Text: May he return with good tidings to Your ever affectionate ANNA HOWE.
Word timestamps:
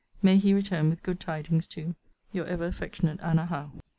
May 0.23 0.37
he 0.37 0.55
return 0.55 0.89
with 0.89 1.03
good 1.03 1.19
tidings 1.19 1.67
to 1.67 1.93
Your 2.33 2.47
ever 2.47 2.65
affectionate 2.65 3.19
ANNA 3.21 3.45
HOWE. 3.45 3.71